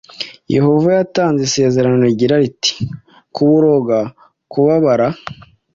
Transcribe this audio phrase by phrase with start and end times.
[0.55, 2.73] Yehova yatanze isezerano rigira riti
[3.35, 3.99] kuboroga
[4.51, 5.07] kubabara